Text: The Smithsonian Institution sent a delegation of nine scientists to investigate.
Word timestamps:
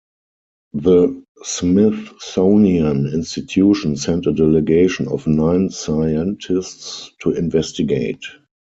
The 0.73 1.23
Smithsonian 1.43 3.05
Institution 3.13 3.95
sent 3.95 4.25
a 4.25 4.31
delegation 4.33 5.07
of 5.07 5.27
nine 5.27 5.69
scientists 5.69 7.11
to 7.19 7.29
investigate. 7.33 8.25